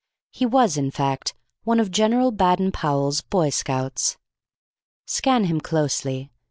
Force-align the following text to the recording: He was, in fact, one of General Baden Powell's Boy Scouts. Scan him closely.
He 0.31 0.47
was, 0.47 0.77
in 0.77 0.89
fact, 0.89 1.35
one 1.63 1.79
of 1.79 1.91
General 1.91 2.31
Baden 2.31 2.71
Powell's 2.71 3.21
Boy 3.21 3.51
Scouts. 3.51 4.17
Scan 5.05 5.43
him 5.43 5.61
closely. 5.61 6.31